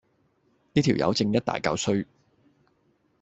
[0.73, 2.07] 呢條友正一大嚿衰